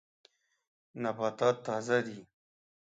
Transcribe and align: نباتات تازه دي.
نباتات 1.01 1.57
تازه 1.65 1.97
دي. 2.05 2.19